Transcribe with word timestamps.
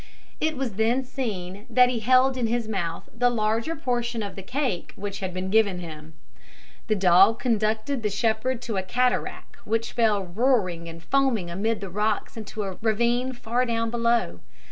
It 0.39 0.57
was 0.57 0.77
then 0.77 1.03
seen 1.03 1.67
that 1.69 1.87
he 1.89 1.99
held 1.99 2.35
in 2.35 2.47
his 2.47 2.67
mouth 2.67 3.07
the 3.15 3.29
larger 3.29 3.75
portion 3.75 4.23
of 4.23 4.35
the 4.35 4.41
cake 4.41 4.93
which 4.95 5.19
had 5.19 5.31
been 5.31 5.51
given 5.51 5.77
him. 5.77 6.15
The 6.87 6.95
dog 6.95 7.37
conducted 7.37 8.01
the 8.01 8.09
shepherd 8.09 8.63
to 8.63 8.77
a 8.77 8.81
cataract 8.81 9.57
which 9.63 9.91
fell 9.91 10.23
roaring 10.23 10.89
and 10.89 11.03
foaming 11.03 11.51
amid 11.51 11.83
rocks 11.83 12.35
into 12.35 12.63
a 12.63 12.77
ravine 12.81 13.31
far 13.33 13.63
down 13.63 13.91
below. 13.91 14.39